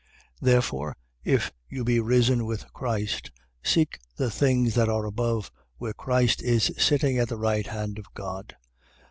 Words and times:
3:1. 0.41 0.41
Therefore 0.47 0.95
if 1.23 1.51
you 1.69 1.83
be 1.83 1.99
risen 1.99 2.47
with 2.47 2.73
Christ, 2.73 3.29
seek 3.61 3.99
the 4.17 4.31
things 4.31 4.73
that 4.73 4.89
are 4.89 5.05
above, 5.05 5.51
where 5.77 5.93
Christ 5.93 6.41
is 6.41 6.73
sitting 6.75 7.19
at 7.19 7.27
the 7.29 7.37
right 7.37 7.67
hand 7.67 7.99
of 7.99 8.11
God. 8.15 8.55